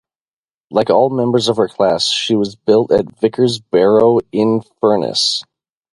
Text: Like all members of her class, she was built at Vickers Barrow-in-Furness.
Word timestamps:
Like 0.71 0.89
all 0.89 1.11
members 1.11 1.47
of 1.47 1.57
her 1.57 1.67
class, 1.67 2.09
she 2.09 2.35
was 2.35 2.55
built 2.55 2.91
at 2.91 3.19
Vickers 3.19 3.59
Barrow-in-Furness. 3.59 5.43